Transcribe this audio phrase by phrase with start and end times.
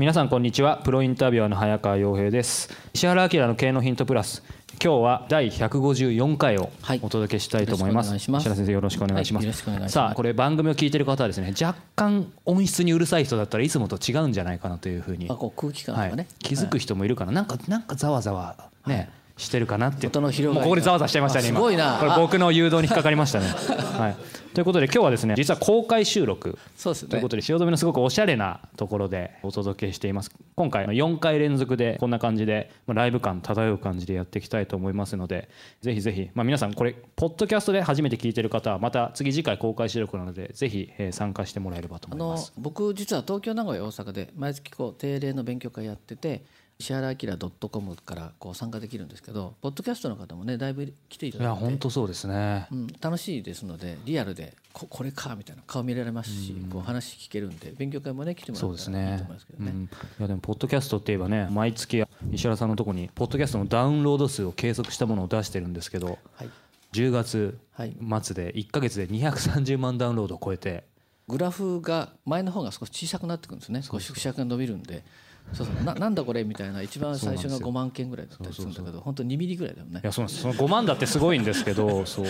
[0.00, 0.78] 皆さんこんにちは。
[0.78, 2.70] プロインタビュアーの早川洋平です。
[2.94, 4.42] 石原明の経営のヒントプラス
[4.82, 6.70] 今日は第154回を
[7.02, 8.08] お届けしたいと思います。
[8.08, 9.68] はい、石原先生よろしくお願いします。
[9.68, 19.10] はい、さあこれ番組を聞いている方はですね若干音質にうるさい人だったらいつもと違うんじゃないかなというふうに、あこう空気感がね、はい、気づく人もいるかな、なんかなんかざわざわね。
[19.40, 21.60] してるかなって音の広もうここでざわざわしちゃいましたね今。
[21.60, 23.46] これ僕の誘導に引っかかりましたね、
[23.98, 24.16] はい、
[24.54, 26.58] ということで今日はですね実は公開収録。
[26.82, 30.30] ということで汐留のすごくおしゃれなところでお届けしています。
[30.56, 35.48] 今回4回連続でこんな感じでライブ感漂う感じでやっていきたいと思いますので
[35.80, 42.52] ぜひぜひ、まあ、皆さんこれポッドキャストで初めて聞いてる方はまた次次回公開収録なのでぜひ参加してもらえればと思います。
[42.58, 46.42] 僕実は東京名古屋大阪で毎月こう定例の勉強会やってて
[46.80, 47.36] 石原明
[47.68, 51.52] .com からこう参加できるんですけどポッドキャストの方もねだいぶ来ていただいて。
[51.52, 59.88] いや本当そうですね、うん、楽しいですのでリアルでここれかみたいな顔見られますし、うん、こう話聞けるんで勉強会もね来てもらったらいいと思いますけどね、ねうん、い
[60.20, 66.50] やでもポッドキャストって言えばね毎月石原さんのとこにポッドキャストのダウンロード数を計測したものを出してるんですけど、はい、
[66.94, 70.88] 10月末で1か月で230万ダウンロードを超えて。
[71.28, 73.82] グラフが前の方が少し小さくなってくるんですね。
[73.82, 75.04] 少し縮尺が伸びるんで。
[75.52, 75.84] そうそう。
[75.84, 80.00] ななんだこれみたいな一番最初が5万件ぐらいだったりするんだけど本当2ミリぐらいだよね。
[80.02, 80.42] いやそうなんです。
[80.42, 82.26] その5万だってすごいんですけど そう。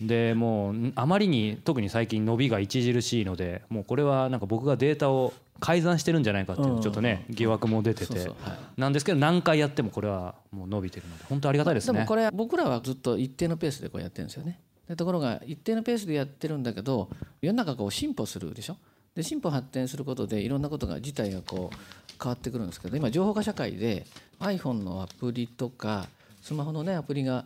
[0.00, 8.30] でもうあまりに特に最近伸びが著しいのでもうこれはなんか僕がデータを改ざんしてるんじゃないかっていうちょっとね疑惑も出てて。
[8.76, 11.94] なんですけど何回やってもこれはもう伸びてるので本当ありがたいですね。
[11.94, 14.60] でもこれ僕らはずっと一定のペースでこうやってるんですよね。
[14.88, 17.08] でところが一定のペースでやってるんだけど
[17.40, 18.76] 世の中こう進歩するでしょ？
[19.14, 21.76] で進歩発展することでいろんなことが事態がこう
[22.22, 24.06] 変わってくるんですけど今情報化社会で
[24.40, 26.06] iPhone のアプリとか
[26.42, 27.44] スマホのねアプリが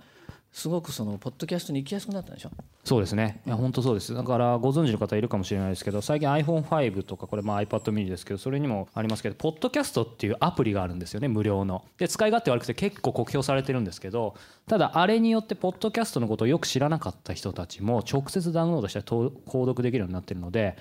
[0.51, 2.51] すごくそのポッドキャストに行きやすくなったでしょ？
[2.83, 3.43] そうですね。
[3.47, 4.15] いや本当そうです。
[4.15, 11.84] だからご存知の方いるかもしれないですけど最近 iPhone5 とかこれまあ iPad mini ですけどそれにもありますけどポッドキャストっていうアプリがあるんですよね無料の。
[11.99, 14.34] で使い勝手悪くて結構酷評されてるんですけど
[14.67, 20.78] ただあれによってポッドキャストのことをよく知らなかった人たちも直接ダウンロードして購読できるようになってるので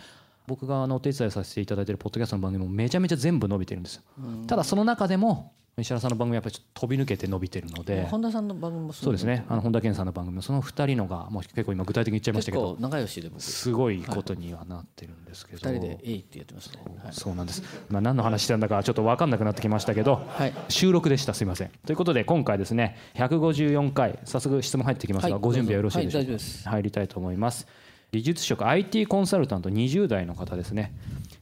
[0.47, 4.01] 僕があのお手伝いさせていただいているポッドキャストの番組もめちゃめちゃ全部伸びてるんですよ。
[4.47, 8.05] ただその中でも石原さんの番組はやっぱりちょっと飛び抜けて伸びてるので。
[8.05, 9.45] 本田さんの番組もそうですね。
[9.47, 12.77] あの本田健さんの番組もその2人のがもう結構今具体的に言っちゃいましたけど。
[12.79, 13.41] 仲良しで僕。
[13.41, 21.33] すごいことにはなってるんですけど、はい、2人で「えい」ってやってますね、はい、そうなんです、まあ、何の話してたんだかちょっと分かんなくなってきましたけど、はい、収録でした。
[21.33, 21.71] すいません。
[21.85, 24.17] ということで今回ですね154回。
[24.23, 26.25] 早速質問入ってきますが、ご準備はよろしいでしょう
[26.63, 27.67] か、入りたいと思います
[28.11, 30.93] 技術職 IT コンサルタント20代の方ですね。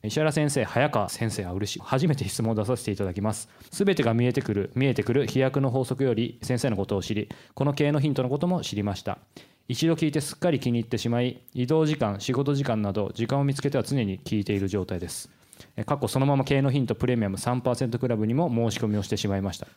[0.04, 1.80] 石原先生早川先生は嬉しい。
[1.84, 3.50] 初めて質問を出させていただきます。
[3.72, 9.20] すべてが見えてくる見えてくる飛躍の法則より先生のことを知りこの経営のヒントのことも知りました。
[9.68, 15.30] 一度聞いてすっかり気に入ってしまい移動時間仕事時間など時間を見つけては常に聞いている状態です。
[15.86, 19.68] 過去そのまま経営のヒントプレミアム3%クラブにも申し込みをしてしまいました。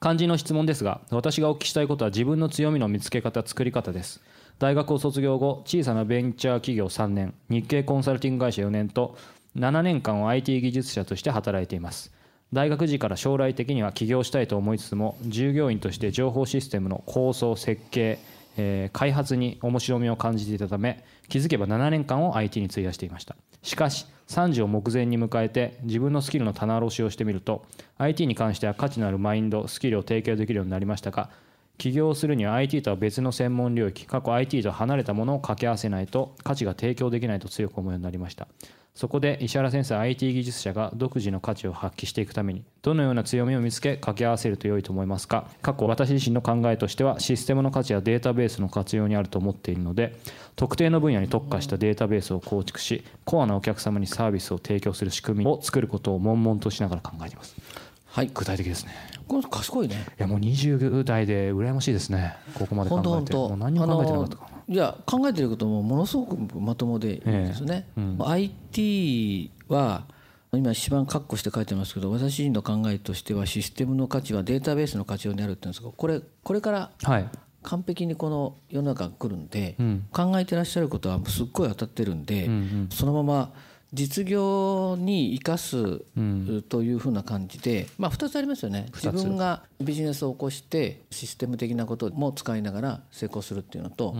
[0.00, 4.20] 肝心の質問ですが私がお聞きしたいことは自分の強みの見つけ方作り方です。
[4.58, 9.16] 大学を卒業後小さなベンチャー企業3年日系コンサルティング会社4年と
[9.56, 12.12] 7年間を IT 技術者として働いています。
[12.52, 18.18] 大学時から将来的には起業したいと思いつつも従業員として情報システムの構想設計、
[18.56, 23.36] えー、開発に面白みを感じていたため気づけば7年間を IT に費やしていました。
[23.62, 27.64] しかし30を目前に迎えて自分のスキルの棚卸しをしてみると
[27.98, 31.30] IT に関しては価値のあるマインドスキルを提供できるようになりましたが
[31.78, 38.48] 起業するには IT とは別の専門領域過去 IT と離れたものを掛け合わせないと価値が提供できないと強く思うようになりました。
[38.96, 45.50] そこで石原先生 IT 技術者が独自の価値を発揮していくためにどのような強みを見つけ掛け合わせると良いと思いますか？
[45.60, 50.16] 過去私自身の考えとしてはシステムの価値やデータベースの活用にあると思っているので
[50.56, 57.54] 特定の分野に特化したデータベースを構築しコアなお客様にサービスを提供する仕組みを作ることを悶々としながら考えています。
[58.06, 58.92] はい、具体的ですね。
[59.28, 62.34] これ賢いねいやもう20代で羨ましいですね。
[62.54, 63.34] ここまで考えて。
[63.34, 64.48] もう何も考えてなかったか。
[64.50, 70.04] ないや考えてることもものすごくまともでいいですね、えーうん、IT は
[70.52, 76.90] 今一番括弧して書いてますけど私自身の考えとしてはシステムの価値はデータベースの価値になるって言うんですがこれこれから
[77.62, 79.76] 完璧にこの世の中が来るんで、
[80.12, 82.48] 考えてらっしゃることはすっごい当たってるんで、
[82.90, 83.52] そのまま
[83.92, 86.00] 実業に生かす
[86.68, 88.86] というふうな感じで、まあ、2つありますよね。
[88.94, 94.14] 自分がビジネスを起こしてシステム的なことも使いながら成功するっていうのと、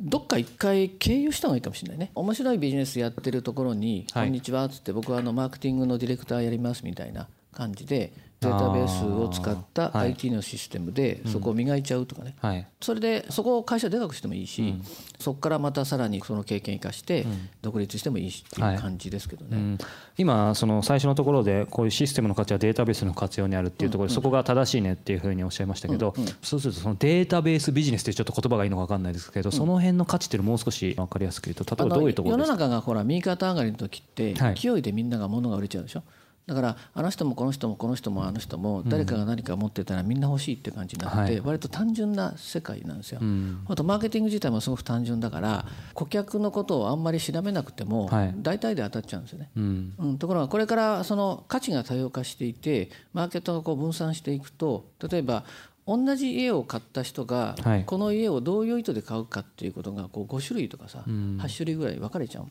[0.00, 2.10] どっか一回経由した方がいいかもしれないね。
[2.14, 14.82] 面白いビジネスやってるところに「こんにちは」っつって僕はあのマーケティングのディレクターやりますみたいな感じでデータベースを使った IT のシステムでそこを磨いちゃうとかね、はい、それでそこを会社でかくしてもいいし、うん、
[15.18, 17.26] そこからまたさらにその経験生かして
[17.60, 19.64] 独立してもいいしっていう感じですけどね、はい。
[19.64, 19.78] うん、
[20.16, 32.54] 今その最初のところでこういうシステムの価値はデータベースの活用にあるっていうところでそこが正しいねっていうふうにおっしゃいましたけど、そうするとそのデータベースビジネスってちょっと言葉がいいのか分かんないですけどその辺の価値っていうのもう少し分かりやすく言うと例えばどういうところですか？
[32.54, 36.02] 世の中がほら右肩上がりの時って勢いでみんなが物が売れちゃうでしょ、
[36.50, 43.20] だからあの人もこの人もこの人もあの人も誰かが何か持ってたらみんな欲しいって感じになって割と単純な世界なんですよ。
[43.68, 45.64] あとマーケティング自体もすごく単純だから
[45.94, 49.50] 顧客のことをあんまり調べなくても大体で当たっちゃうんですよね。
[49.56, 55.44] うん、ところがこれからその価値が多様化していてマーケットがこう分散していくと例えば
[55.86, 57.54] 同じ家を買った人が
[57.86, 62.46] この家をどういう意図で買うかっていうことがこう5種類とかさ8種類ぐらい分かれちゃう。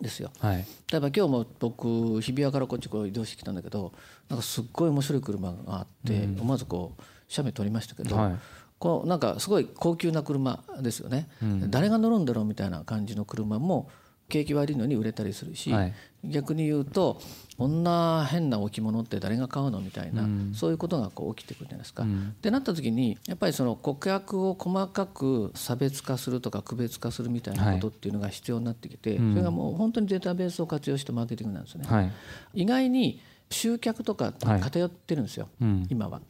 [0.00, 3.92] ですよ、はい、例えば今日も僕日比谷からこっちこう移動してきたんだけど
[4.28, 8.34] なんかすっごい面白い車があって、うん、思わずこう写メ撮りましたけど、はい、
[8.78, 13.90] こうなんかすごい高級な車ですよね、うん、誰が乗るんだろうみたいな感じの車も
[14.30, 15.94] 景気悪いのに売れたりするし、はい、
[16.24, 17.20] 逆に言うと
[17.58, 22.04] こんな変な置物って誰が買うのみたいな、うん、そういうことがこう起きてくるじゃないですか。
[22.04, 31.88] うん、ってなった時にやっぱりその顧客を細かく差別化するとか区別化するみたいなことっていうのが必要になってきて、はい、それがもう本当にデータベースを活用してマーケティングなんですよね。
[31.88, 32.10] はい、
[32.54, 36.20] 意外に集客とか偏ってるんですよ、はい、今は。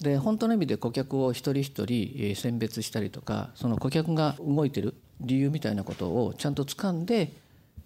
[0.00, 7.32] で本当の意味で顧客を一人一人選別したりとかその顧客が動いてる理由みたいなことをちゃんと掴んで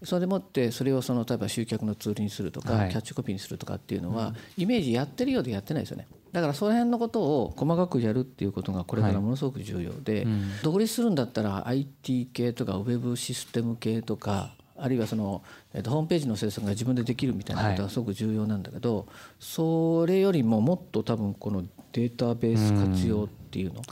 [0.03, 6.07] それでもってそれをその例えば集客のツールにするとか、キャッチコピーにするとかっていうのは、イメージやってるようでやってないですよね。
[6.33, 10.27] だからその辺のことを細かくやるっていうことがこれからものすごく重要で、
[10.63, 15.43] 独立するんだったら IT 系とかウェブシステム系とかあるいはその、
[15.73, 19.07] えー、とホームページの制作が自分でできるみたいなことがすごく重要なんだけど、
[19.39, 21.63] それよりももっと多分この
[21.93, 23.83] データベース活用っていうの、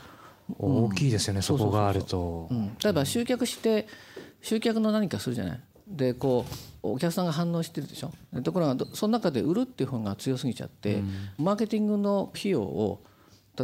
[0.58, 2.48] 大きいですよね、そこがあると、
[2.82, 3.86] 例えば集客して
[4.40, 6.46] 集客の何かするじゃないでこ
[6.82, 8.12] うお客さんが反応してるでしょ？
[8.42, 13.02] ところがその中で売るっていう方が強すぎちゃって、うん、マーケティングの費用を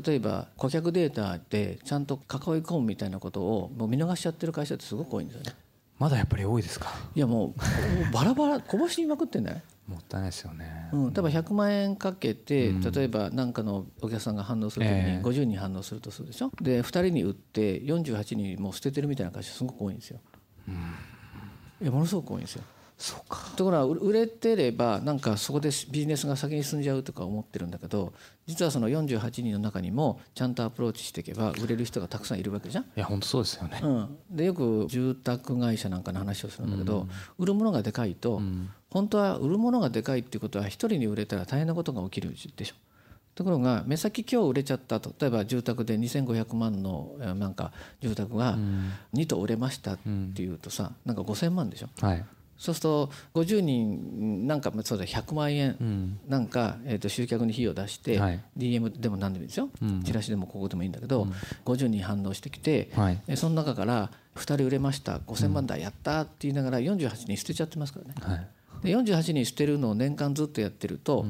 [0.05, 2.19] 例えば顧客データでちゃんと囲い
[2.63, 5.55] 込むみたいなことをもう見逃しちゃってる会社ってすごく多いんですよね。
[5.99, 6.93] まだやっぱり多いですか？
[7.15, 16.53] いやもうバラバラこぼしまくってんだよもったいないですよね、うん、例えば100万円かけて、例えば何かのお客さんが反応するときに50人反応するとするでしょ？
[16.61, 20.21] で2人に売って48人もう捨ててるみたいな会社すごく多いんですよ、
[20.69, 20.75] うん
[21.81, 22.63] いやものすごく多いんですよ。
[22.99, 28.13] そうかところが売れてればなんかそこでビジネスが先に進んじゃうとか思ってるんだけど
[28.47, 32.85] 実はその48人の中にもちゃんとアプローチしていけば売れる人がたくさんいるわけじゃん。
[32.85, 42.75] いや本当そうですよね、うん、でよく住宅会社なんかの話をするんだけど、うん、売るものがでかいと、うん、本当は売るものがでかいっていうことは一人に売れたら大変なことが起きるでしょ。
[43.39, 45.15] ところが目先今日売れちゃったと。
[45.17, 48.59] 例えば住宅で2500万のなんか住宅が
[49.15, 49.99] 2棟売れましたっ
[50.35, 52.25] ていうとさなんか5000万でしょ、はい、
[52.57, 58.19] そうすると50人なんかそうだ100万円なんか、えー、と集客に費用出して、
[58.57, 59.71] DM でも何でもいいですよ、
[60.05, 61.29] チラシでもここでもいいんだけど、
[61.65, 68.49] 50人反応してきて、はい、その中から2人売れました5000万台やったって言いながら48人捨てちゃってますからね。
[68.83, 71.25] で48人捨てるのを年間ずっとやってると、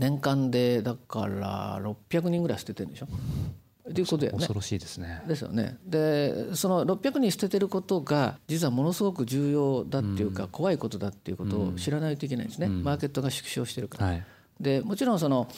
[0.00, 3.06] 年間でだから600人ぐらい捨ててるんでしょ？
[3.88, 4.38] っていうことやね。
[4.38, 5.22] 恐ろしいですね。
[5.28, 5.76] ですよね。
[5.84, 14.06] でその600人捨ててることが実はものすごく重要だっていうか、怖いことだっていうことを知らないといけないんですね、マーケットが縮小してるから。
[14.06, 14.24] はい。
[14.60, 15.48] でもちろんその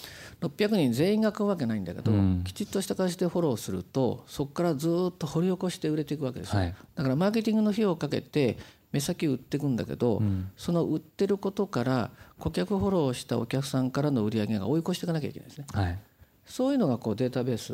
[0.40, 8.58] 600人全員が買うわけないんだけど、うん、きちっとした形でフォローするとそこからずっと掘り起こして売れていくわけですよ、はい、だからマーケティングの費用をかけて
[8.92, 15.66] 目先売っていくんだけど、うん、その売ってることから顧客フォローしたお客さんからの売り上げが追い越していかなきゃいけないですね。
[15.72, 15.99] はい。
[16.44, 17.72] そういうのがこうデータベース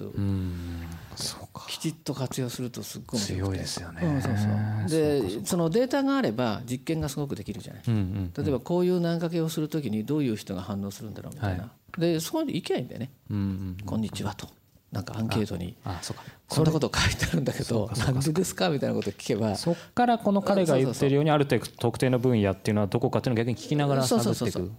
[1.69, 4.91] きちっと活用するとすっごい強いですよね、うん、そうそう。
[5.41, 14.47] でそのデータがあれば実験がすごくできるじゃない、うんうん、例えばこういう投げかけをするときにどういう人が反応するんだろうみたいな、はい、でそこに行けばいいんだよね、うんうん、こんにちはと
[14.93, 15.77] なんかアンケートに
[16.49, 19.55] こんなこと書いてあるんだけどなんでですかみたいなこと聞けば。
[19.57, 24.71] そっからこの彼が言ってるようにある程度特定の分野っていうのはどこかっていうのを逆に聞きながら探っていく。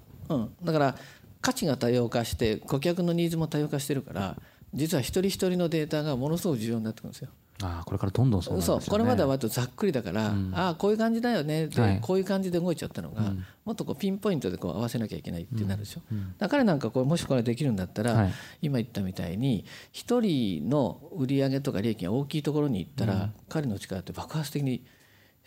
[0.64, 0.96] だから
[1.42, 4.36] 価値が多様化して顧客のニーズも多様化してるから
[4.74, 7.30] 実は一人一人のデータがものすごく重要になってくるんですよ。
[7.62, 11.68] あこれからどんどんそう、ね、そうこれまでは割とざっくりだから、うん、ああこういう感じだよね。
[11.68, 24.84] で、はい、こういう感じで動いちゃったのが、うん、もっとこうピンポイントでこう合わせなきゃいけないってなるでしょ、うん、だからなんかこうもしこれできるんだったら、はい、今言ったみたいに一人の売上とか利益が大きいところに行ったら、彼の力って爆発的に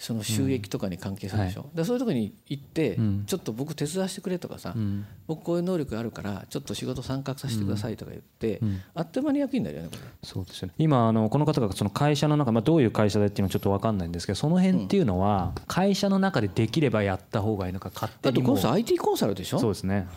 [0.03, 1.67] その収益とかに関係するでしょ、うん。
[1.69, 8.61] はい、でそういうところに行って、うん、ちょっと僕手伝わせてくれとかさ、うん、僕こういう能力あるからちょっと仕事参画させてくださいとか言って、
[8.95, 10.01] あっという間に役になるよねこれ。
[10.25, 10.75] そうですよね。
[10.77, 19.61] 今あのこの方がその会社の中、まあ、どういう会社でっていうのはちょっと分かんないんですけどその辺っていうのは会社の中でできればやった方がいいのか勝手にだってこの IT コンサルでしょ？
[19.61, 20.09] そうですね。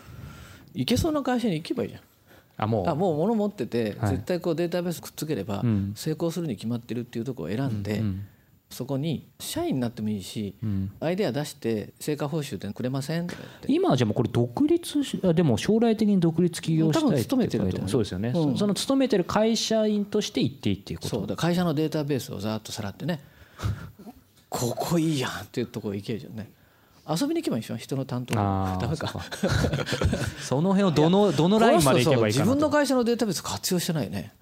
[0.74, 2.00] 行けそうな会社に行けばいいじゃん。
[2.58, 2.88] あもう。
[2.88, 5.62] あもう物持ってて、絶対こうデータベースくっつければ
[5.94, 8.02] 成功するに決まってるっていうところを選んで、
[8.68, 13.72] そこに社員になってもいいし、うん、アイデア出して成果報酬でくれませんとか言って。
[13.72, 21.08] 今はじゃあもうこれ独立でも将来的に独立起業したい勤めてるとそうですよね、うん、その勤めてる会社員として行っていいっていうこと。
[21.08, 21.36] そうだ。
[21.36, 23.20] 会社のデータベースをざっとさらってね。
[24.48, 26.50] ここいいやんっていうところ行けるじゃんね。
[27.08, 27.76] 遊びに行けばいいでしょ。
[27.76, 28.34] 人の担当。
[28.34, 29.14] ダメか。
[30.40, 34.32] その辺をどのどのラインまで行けばいいか自分の会社のデータベース活用してないね。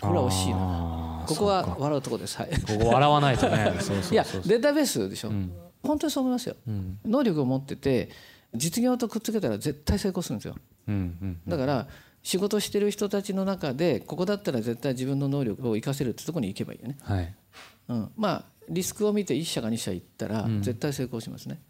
[0.00, 2.36] これは惜しいなここは笑うとこです。
[2.36, 2.50] はい。
[2.50, 3.72] ここ笑わないとね。
[4.10, 5.52] いやデータベースでしょ、うん、
[5.82, 8.10] 本当にそう思いますよ、うん、能力を持ってて
[8.54, 10.56] 実業とくっつけたら絶対成功するんですよ、
[10.88, 11.88] うんうんだから
[12.24, 17.34] 仕事してる人たちの中でここだったら絶対自分の能力を生かせるってところに行けばいいよね、はい。
[17.88, 21.60] うん、まあリスクを見て1社か2社行ったら絶対成功しますね、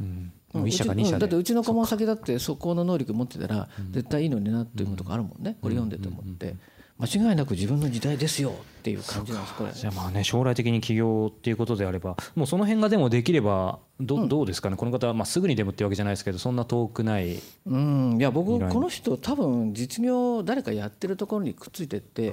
[0.00, 0.32] うん。
[0.54, 5.56] うん、1社か2社だってうちの顧問先だってそこの能力持ってたら絶対いいのになっていうことがあるもんね。
[5.62, 6.56] これ読んでて思って。
[6.98, 9.72] 間違いなく自分の時代ですよっていう感じなんですこれ。
[9.72, 14.76] じゃあまあね将来的に起業っていうことであればもうその辺がでもできればど,、うどうですかね？
[14.76, 18.16] この方はまあすぐにでもっていうわけじゃないですけどそんな遠くないうん。
[18.18, 22.32] いや僕この人多分実業誰かやってるところにくっついてって、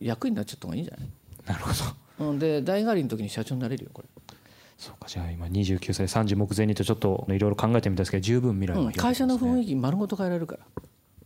[0.00, 1.08] 役になっちゃった方がいいんじゃない？
[1.46, 1.70] なるほ
[2.32, 2.38] ど。
[2.38, 4.08] で代替わりの時に社長になれるよこれ。
[4.78, 10.60] そうかじゃあ今29歳30目前にとちょっといろいろ考えてみたんですけど十分未来は、ねうん、会社の雰囲気丸ごと変えられるから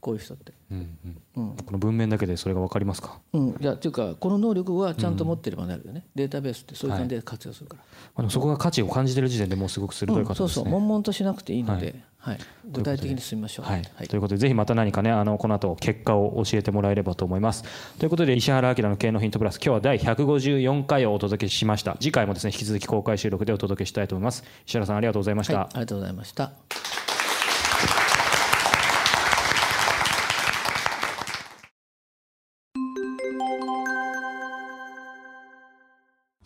[0.00, 7.76] こういう人って、うんうんうん、この文面だけでそれが分かりますか、うん、いやっていうかこの能力はちゃんと持ってればなるよね、データベースってそういう感じで活用するか
[8.16, 10.68] ら、はい、そこが価値を感じてる時点でもうすごく鋭い方ですね、そうそう。
[10.68, 12.38] 悶々としなくていいので、はい、
[12.70, 13.66] 具体的に進みましょう。
[13.66, 17.64] はい、ということでぜひまた何かねあのこの後結果を教えてもらえればと思います。
[17.98, 21.96] ということで石原明の経営のヒントプラス今日は第154回をお届けしました。
[21.98, 24.44] 次回もですね引き続き公開収録でお届けしたいと思います。
[24.66, 26.52] 石原さんありがとうございました、ありがとうございました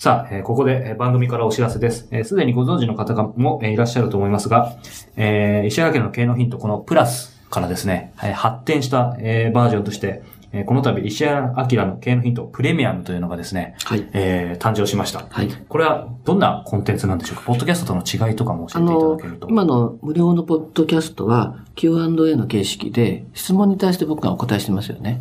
[0.06, 2.02] さあ、えー、ここで、え番組からお知らせです。
[2.02, 4.76] す、えー、で、にご存知の方も、えー、いらっしゃると思いますが、
[5.16, 10.22] えー、石原家の経営のヒント、このプラスからですね、えー、発展した、えー、バージョンとして、
[10.52, 15.26] えー、この度、石原明の経営のヒント、プレミアムというのがですね、はい、えー、誕生しました。
[15.28, 15.48] はい。
[15.48, 17.42] これはどんなコンテンツなんでしょうか？
[17.42, 19.48] ポッドキャストとの違いとかも教えていただけると。
[19.48, 25.20] 今の無料のポッドキャストは Q&A の形式で質問に対して僕がお答えしてますよね。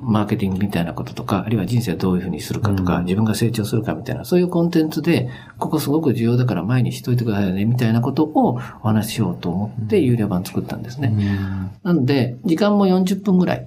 [0.00, 5.28] マーケティングみたいなこととか、あるいは人生をどういうふうにするかとか、うん、自分が成長するかみたいな、そういうコンテンツで、
[5.58, 11.12] ここすごく重要だから前にしといてくださいね、みたいなことをお話ししようと思って、有料版作ったんですね。
[11.12, 13.66] うん、なので、時間も40分ぐらい。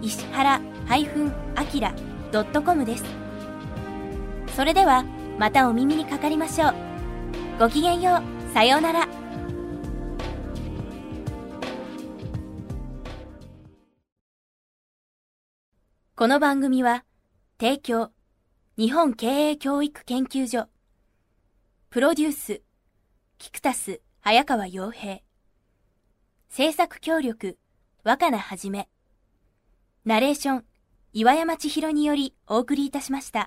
[0.00, 3.04] 石原 -akira.com です。
[4.54, 5.04] それでは
[5.38, 6.74] またお耳にかかりましょう。
[7.58, 8.54] ごきげんよう。
[8.54, 9.08] さようなら。
[16.16, 17.04] この番組は
[17.60, 18.10] 提供
[18.76, 20.66] 日本経営教育研究所
[21.90, 22.62] プロデュース
[23.38, 25.20] キクタス早川洋平
[26.48, 27.56] 制作協力
[28.02, 28.88] 若菜はじめ
[30.08, 30.64] ナレーション、
[31.12, 33.46] 岩山千尋によりお送りいたしました。